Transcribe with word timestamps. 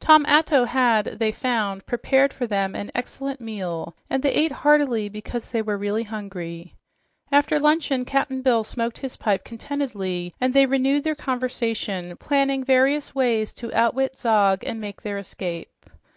Tom 0.00 0.26
Atto 0.26 0.64
had, 0.64 1.04
they 1.20 1.30
found, 1.30 1.86
prepared 1.86 2.32
for 2.32 2.48
them 2.48 2.74
an 2.74 2.90
excellent 2.96 3.40
meal, 3.40 3.94
and 4.10 4.20
they 4.20 4.32
ate 4.32 4.50
heartily 4.50 5.08
because 5.08 5.52
they 5.52 5.62
were 5.62 5.78
really 5.78 6.02
hungry. 6.02 6.74
After 7.30 7.60
luncheon 7.60 8.04
Cap'n 8.04 8.42
Bill 8.42 8.64
smoked 8.64 8.98
his 8.98 9.16
pipe 9.16 9.44
contentedly, 9.44 10.32
and 10.40 10.52
they 10.52 10.66
renewed 10.66 11.04
their 11.04 11.14
conversation, 11.14 12.16
planning 12.16 12.64
various 12.64 13.14
ways 13.14 13.52
to 13.52 13.72
outwit 13.72 14.16
Zog 14.16 14.64
and 14.64 14.80
make 14.80 15.00
their 15.02 15.18
escape. 15.18 15.88